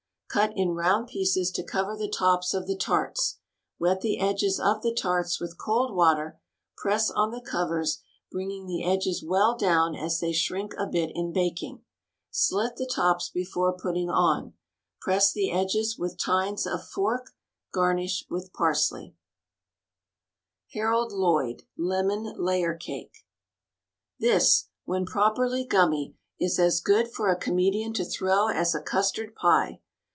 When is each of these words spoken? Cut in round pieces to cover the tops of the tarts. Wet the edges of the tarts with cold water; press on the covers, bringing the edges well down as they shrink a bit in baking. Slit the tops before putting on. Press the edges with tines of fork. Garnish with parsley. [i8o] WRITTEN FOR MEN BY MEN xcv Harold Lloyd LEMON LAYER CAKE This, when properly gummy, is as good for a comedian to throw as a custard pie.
Cut 0.33 0.51
in 0.55 0.69
round 0.69 1.07
pieces 1.09 1.51
to 1.51 1.61
cover 1.61 1.93
the 1.97 2.07
tops 2.07 2.53
of 2.53 2.65
the 2.65 2.77
tarts. 2.77 3.39
Wet 3.79 3.99
the 3.99 4.17
edges 4.21 4.61
of 4.61 4.81
the 4.81 4.93
tarts 4.93 5.41
with 5.41 5.57
cold 5.57 5.93
water; 5.93 6.39
press 6.77 7.09
on 7.11 7.31
the 7.31 7.41
covers, 7.41 8.01
bringing 8.31 8.65
the 8.65 8.81
edges 8.85 9.21
well 9.21 9.57
down 9.57 9.93
as 9.93 10.21
they 10.21 10.31
shrink 10.31 10.73
a 10.77 10.87
bit 10.87 11.11
in 11.13 11.33
baking. 11.33 11.83
Slit 12.29 12.77
the 12.77 12.85
tops 12.85 13.27
before 13.27 13.73
putting 13.77 14.09
on. 14.09 14.53
Press 15.01 15.33
the 15.33 15.51
edges 15.51 15.97
with 15.97 16.17
tines 16.17 16.65
of 16.65 16.85
fork. 16.87 17.31
Garnish 17.73 18.25
with 18.29 18.53
parsley. 18.53 19.13
[i8o] 20.73 20.75
WRITTEN 20.75 20.79
FOR 20.79 20.79
MEN 20.79 20.87
BY 20.87 20.87
MEN 20.87 20.87
xcv 20.87 20.87
Harold 20.87 21.11
Lloyd 21.11 21.63
LEMON 21.75 22.39
LAYER 22.41 22.75
CAKE 22.77 23.25
This, 24.17 24.69
when 24.85 25.05
properly 25.05 25.65
gummy, 25.65 26.15
is 26.39 26.57
as 26.57 26.79
good 26.79 27.09
for 27.11 27.27
a 27.27 27.35
comedian 27.35 27.91
to 27.91 28.05
throw 28.05 28.47
as 28.47 28.73
a 28.73 28.79
custard 28.81 29.35
pie. 29.35 29.81